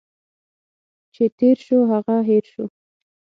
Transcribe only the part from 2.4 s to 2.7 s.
شو.